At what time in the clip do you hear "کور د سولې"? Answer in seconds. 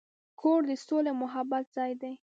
0.39-1.09